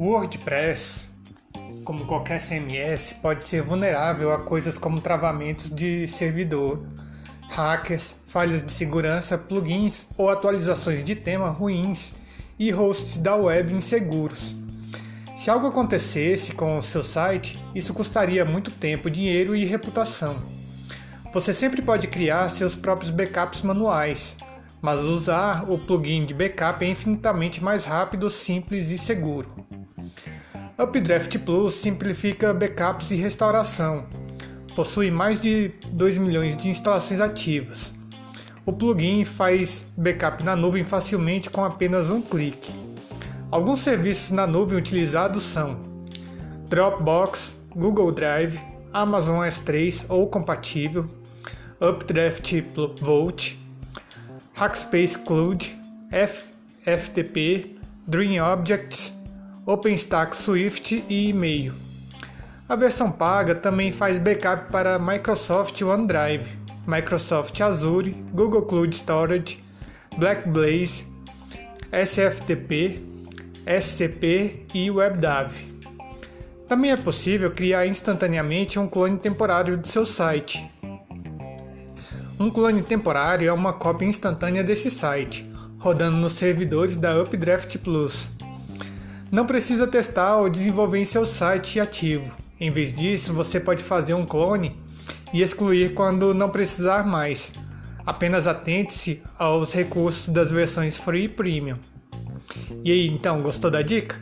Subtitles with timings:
[0.00, 1.08] O WordPress,
[1.82, 6.86] como qualquer CMS, pode ser vulnerável a coisas como travamentos de servidor,
[7.48, 12.14] hackers, falhas de segurança, plugins ou atualizações de tema ruins
[12.56, 14.54] e hosts da web inseguros.
[15.34, 20.40] Se algo acontecesse com o seu site, isso custaria muito tempo, dinheiro e reputação.
[21.34, 24.36] Você sempre pode criar seus próprios backups manuais,
[24.80, 29.66] mas usar o plugin de backup é infinitamente mais rápido, simples e seguro.
[30.80, 34.06] Updraft Plus simplifica backups e restauração.
[34.76, 37.92] Possui mais de 2 milhões de instalações ativas.
[38.64, 42.72] O plugin faz backup na nuvem facilmente com apenas um clique.
[43.50, 45.80] Alguns serviços na nuvem utilizados são
[46.68, 51.08] Dropbox, Google Drive, Amazon S3 ou compatível,
[51.80, 52.52] Updraft
[53.00, 53.58] Vault,
[54.54, 55.76] Hackspace Cloud,
[56.84, 57.76] FTP,
[58.06, 59.17] DreamObjects,
[59.68, 61.74] OpenStack Swift e e-mail.
[62.66, 69.62] A versão paga também faz backup para Microsoft OneDrive, Microsoft Azure, Google Cloud Storage,
[70.16, 71.04] Blackblaze,
[71.92, 73.02] SFTP,
[73.66, 75.52] SCP e WebDAV.
[76.66, 80.66] Também é possível criar instantaneamente um clone temporário do seu site.
[82.40, 85.46] Um clone temporário é uma cópia instantânea desse site,
[85.78, 88.37] rodando nos servidores da Updraft Plus.
[89.30, 92.36] Não precisa testar ou desenvolver em seu site ativo.
[92.58, 94.74] Em vez disso, você pode fazer um clone
[95.32, 97.52] e excluir quando não precisar mais.
[98.06, 101.76] Apenas atente-se aos recursos das versões Free e Premium.
[102.82, 104.18] E aí, então, gostou da dica?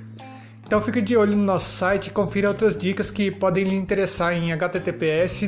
[0.67, 4.33] Então fique de olho no nosso site e confira outras dicas que podem lhe interessar
[4.33, 5.45] em https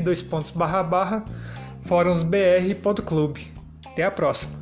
[1.82, 3.38] fórumsbr.club.
[3.84, 4.57] Até a próxima!